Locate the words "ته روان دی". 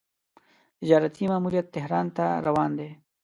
2.17-2.89